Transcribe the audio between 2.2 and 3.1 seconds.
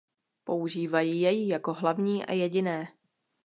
a jediné.